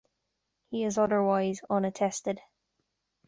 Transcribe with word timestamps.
He 0.71 0.83
is 0.83 0.97
otherwise 0.97 1.61
unattested. 1.69 2.39